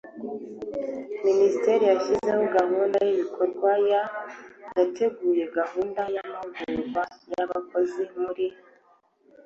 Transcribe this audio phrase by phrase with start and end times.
[1.27, 4.01] minisiteri yashyizeho gahunda y ibikorwa ya
[4.75, 7.01] yateguye gahunda y amahugurwa
[7.35, 8.47] y abakozi muri